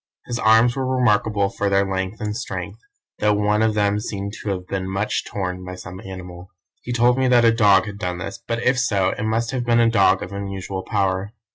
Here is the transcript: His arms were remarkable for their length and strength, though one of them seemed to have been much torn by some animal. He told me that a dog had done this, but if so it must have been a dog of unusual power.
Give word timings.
His 0.25 0.39
arms 0.39 0.75
were 0.75 0.83
remarkable 0.97 1.49
for 1.49 1.69
their 1.69 1.85
length 1.85 2.19
and 2.19 2.35
strength, 2.35 2.79
though 3.19 3.33
one 3.35 3.61
of 3.61 3.75
them 3.75 3.99
seemed 3.99 4.33
to 4.41 4.49
have 4.49 4.65
been 4.65 4.89
much 4.89 5.23
torn 5.27 5.63
by 5.63 5.75
some 5.75 5.99
animal. 6.01 6.49
He 6.81 6.91
told 6.91 7.19
me 7.19 7.27
that 7.27 7.45
a 7.45 7.51
dog 7.51 7.85
had 7.85 7.99
done 7.99 8.17
this, 8.17 8.39
but 8.47 8.63
if 8.63 8.79
so 8.79 9.09
it 9.09 9.21
must 9.23 9.51
have 9.51 9.63
been 9.63 9.79
a 9.79 9.91
dog 9.91 10.23
of 10.23 10.33
unusual 10.33 10.81
power. 10.81 11.33